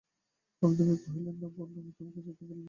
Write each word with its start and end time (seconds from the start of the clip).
আনন্দময়ী 0.61 0.97
কহিলেন, 0.97 1.35
না 1.35 1.47
বোন, 1.47 1.67
তোমাকে 1.69 2.01
আমি 2.01 2.21
যেতে 2.27 2.43
বলি 2.43 2.45
নে। 2.49 2.59